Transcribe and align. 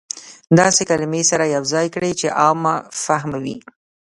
داسې 0.59 0.81
کلمې 0.89 1.21
سره 1.31 1.45
يو 1.55 1.63
ځاى 1.71 1.87
کړى 1.95 2.11
چې 2.19 2.27
عام 2.41 2.59
فهمه 3.03 3.37
وي. 3.43 3.55